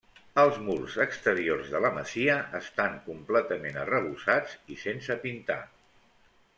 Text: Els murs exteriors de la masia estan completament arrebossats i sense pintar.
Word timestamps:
Els 0.43 0.55
murs 0.69 0.95
exteriors 1.05 1.69
de 1.75 1.83
la 1.85 1.91
masia 1.99 2.39
estan 2.61 2.97
completament 3.11 3.79
arrebossats 3.85 4.59
i 4.77 4.83
sense 4.89 5.23
pintar. 5.29 5.65